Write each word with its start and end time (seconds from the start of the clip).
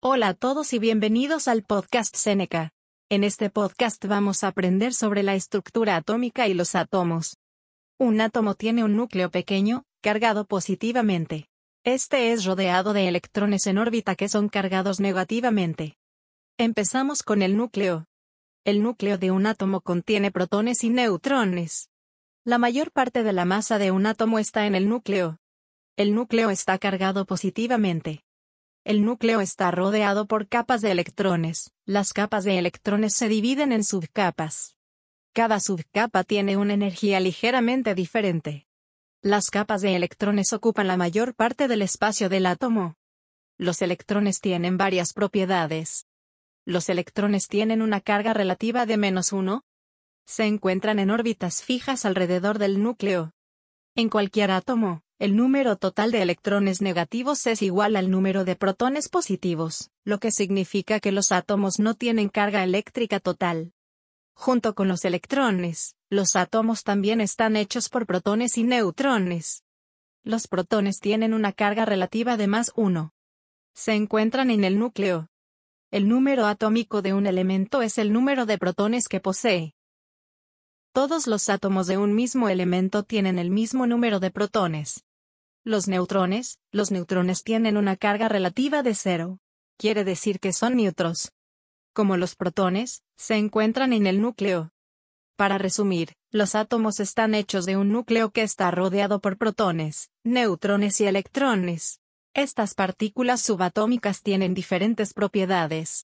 Hola 0.00 0.28
a 0.28 0.34
todos 0.34 0.74
y 0.74 0.78
bienvenidos 0.78 1.48
al 1.48 1.64
podcast 1.64 2.14
Seneca. 2.14 2.70
En 3.08 3.24
este 3.24 3.50
podcast 3.50 4.04
vamos 4.04 4.44
a 4.44 4.48
aprender 4.48 4.94
sobre 4.94 5.24
la 5.24 5.34
estructura 5.34 5.96
atómica 5.96 6.46
y 6.46 6.54
los 6.54 6.76
átomos. 6.76 7.36
Un 7.98 8.20
átomo 8.20 8.54
tiene 8.54 8.84
un 8.84 8.94
núcleo 8.94 9.28
pequeño, 9.32 9.82
cargado 10.00 10.44
positivamente. 10.44 11.48
Este 11.82 12.30
es 12.30 12.44
rodeado 12.44 12.92
de 12.92 13.08
electrones 13.08 13.66
en 13.66 13.76
órbita 13.76 14.14
que 14.14 14.28
son 14.28 14.48
cargados 14.48 15.00
negativamente. 15.00 15.96
Empezamos 16.58 17.24
con 17.24 17.42
el 17.42 17.56
núcleo. 17.56 18.06
El 18.64 18.84
núcleo 18.84 19.18
de 19.18 19.32
un 19.32 19.46
átomo 19.46 19.80
contiene 19.80 20.30
protones 20.30 20.84
y 20.84 20.90
neutrones. 20.90 21.90
La 22.44 22.58
mayor 22.58 22.92
parte 22.92 23.24
de 23.24 23.32
la 23.32 23.44
masa 23.44 23.78
de 23.78 23.90
un 23.90 24.06
átomo 24.06 24.38
está 24.38 24.64
en 24.66 24.76
el 24.76 24.88
núcleo. 24.88 25.40
El 25.96 26.14
núcleo 26.14 26.50
está 26.50 26.78
cargado 26.78 27.26
positivamente. 27.26 28.22
El 28.88 29.04
núcleo 29.04 29.42
está 29.42 29.70
rodeado 29.70 30.26
por 30.26 30.48
capas 30.48 30.80
de 30.80 30.90
electrones. 30.90 31.72
Las 31.84 32.14
capas 32.14 32.44
de 32.44 32.56
electrones 32.56 33.12
se 33.14 33.28
dividen 33.28 33.70
en 33.70 33.84
subcapas. 33.84 34.78
Cada 35.34 35.60
subcapa 35.60 36.24
tiene 36.24 36.56
una 36.56 36.72
energía 36.72 37.20
ligeramente 37.20 37.94
diferente. 37.94 38.66
Las 39.20 39.50
capas 39.50 39.82
de 39.82 39.94
electrones 39.94 40.54
ocupan 40.54 40.86
la 40.86 40.96
mayor 40.96 41.34
parte 41.34 41.68
del 41.68 41.82
espacio 41.82 42.30
del 42.30 42.46
átomo. 42.46 42.96
Los 43.58 43.82
electrones 43.82 44.40
tienen 44.40 44.78
varias 44.78 45.12
propiedades. 45.12 46.06
Los 46.64 46.88
electrones 46.88 47.46
tienen 47.46 47.82
una 47.82 48.00
carga 48.00 48.32
relativa 48.32 48.86
de 48.86 48.96
menos 48.96 49.34
uno. 49.34 49.64
Se 50.24 50.46
encuentran 50.46 50.98
en 50.98 51.10
órbitas 51.10 51.62
fijas 51.62 52.06
alrededor 52.06 52.58
del 52.58 52.82
núcleo. 52.82 53.34
En 53.94 54.08
cualquier 54.08 54.50
átomo, 54.50 55.02
el 55.18 55.34
número 55.34 55.74
total 55.74 56.12
de 56.12 56.22
electrones 56.22 56.80
negativos 56.80 57.44
es 57.48 57.60
igual 57.62 57.96
al 57.96 58.08
número 58.08 58.44
de 58.44 58.54
protones 58.54 59.08
positivos, 59.08 59.90
lo 60.04 60.20
que 60.20 60.30
significa 60.30 61.00
que 61.00 61.10
los 61.10 61.32
átomos 61.32 61.80
no 61.80 61.94
tienen 61.94 62.28
carga 62.28 62.62
eléctrica 62.62 63.18
total. 63.18 63.72
Junto 64.34 64.76
con 64.76 64.86
los 64.86 65.04
electrones, 65.04 65.96
los 66.08 66.36
átomos 66.36 66.84
también 66.84 67.20
están 67.20 67.56
hechos 67.56 67.88
por 67.88 68.06
protones 68.06 68.56
y 68.58 68.62
neutrones. 68.62 69.64
Los 70.22 70.46
protones 70.46 71.00
tienen 71.00 71.34
una 71.34 71.52
carga 71.52 71.84
relativa 71.84 72.36
de 72.36 72.46
más 72.46 72.70
1. 72.76 73.12
Se 73.74 73.94
encuentran 73.94 74.52
en 74.52 74.62
el 74.62 74.78
núcleo. 74.78 75.30
El 75.90 76.08
número 76.08 76.46
atómico 76.46 77.02
de 77.02 77.14
un 77.14 77.26
elemento 77.26 77.82
es 77.82 77.98
el 77.98 78.12
número 78.12 78.46
de 78.46 78.56
protones 78.56 79.08
que 79.08 79.18
posee. 79.18 79.74
Todos 80.92 81.26
los 81.26 81.48
átomos 81.48 81.88
de 81.88 81.98
un 81.98 82.14
mismo 82.14 82.48
elemento 82.48 83.02
tienen 83.02 83.40
el 83.40 83.50
mismo 83.50 83.88
número 83.88 84.20
de 84.20 84.30
protones. 84.30 85.04
Los 85.68 85.86
neutrones, 85.86 86.60
los 86.72 86.90
neutrones 86.90 87.42
tienen 87.44 87.76
una 87.76 87.94
carga 87.94 88.26
relativa 88.30 88.82
de 88.82 88.94
cero. 88.94 89.38
Quiere 89.76 90.02
decir 90.02 90.40
que 90.40 90.54
son 90.54 90.76
neutros. 90.76 91.32
Como 91.92 92.16
los 92.16 92.36
protones, 92.36 93.02
se 93.18 93.34
encuentran 93.34 93.92
en 93.92 94.06
el 94.06 94.22
núcleo. 94.22 94.72
Para 95.36 95.58
resumir, 95.58 96.14
los 96.30 96.54
átomos 96.54 97.00
están 97.00 97.34
hechos 97.34 97.66
de 97.66 97.76
un 97.76 97.92
núcleo 97.92 98.30
que 98.30 98.44
está 98.44 98.70
rodeado 98.70 99.20
por 99.20 99.36
protones, 99.36 100.08
neutrones 100.24 101.02
y 101.02 101.06
electrones. 101.06 102.00
Estas 102.32 102.72
partículas 102.72 103.42
subatómicas 103.42 104.22
tienen 104.22 104.54
diferentes 104.54 105.12
propiedades. 105.12 106.07